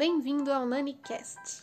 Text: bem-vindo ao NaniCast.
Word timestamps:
bem-vindo 0.00 0.50
ao 0.50 0.64
NaniCast. 0.64 1.62